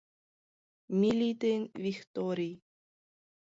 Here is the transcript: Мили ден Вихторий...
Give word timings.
Мили 0.99 1.31
ден 1.41 1.61
Вихторий... 1.83 2.55